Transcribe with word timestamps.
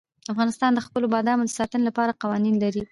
افغانستان 0.33 0.71
د 0.73 0.79
خپلو 0.87 1.05
بادامو 1.13 1.47
د 1.47 1.51
ساتنې 1.59 1.83
لپاره 1.89 2.17
قوانین 2.21 2.55
لري. 2.63 2.79